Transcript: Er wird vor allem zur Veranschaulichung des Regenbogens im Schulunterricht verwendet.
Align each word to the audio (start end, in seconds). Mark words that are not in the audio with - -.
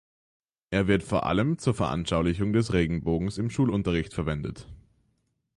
Er 0.71 0.87
wird 0.87 1.03
vor 1.03 1.27
allem 1.27 1.59
zur 1.59 1.75
Veranschaulichung 1.75 2.53
des 2.53 2.73
Regenbogens 2.73 3.37
im 3.37 3.51
Schulunterricht 3.51 4.15
verwendet. 4.15 4.67